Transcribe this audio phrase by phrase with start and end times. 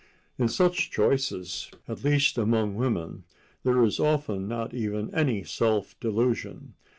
[0.39, 3.23] In such choices, at least among women,
[3.63, 6.73] there is often not even any self delusion.